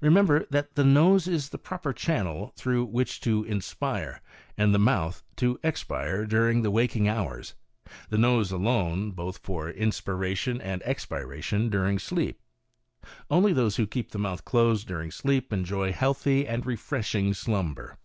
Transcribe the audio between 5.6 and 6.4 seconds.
expire